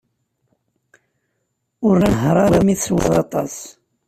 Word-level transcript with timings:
Ur 1.87 1.95
nehher 2.01 2.35
ara 2.43 2.59
mi 2.65 2.73
teswiḍ 2.75 3.07
aṭas. 3.23 3.55